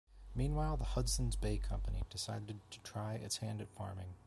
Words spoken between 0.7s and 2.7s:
the Hudson's Bay Company decided